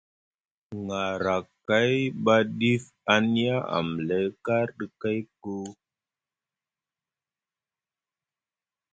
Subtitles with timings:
[0.87, 1.93] Narakay
[2.23, 5.67] ɓa ɗif a niya amlay karɗi kay koo.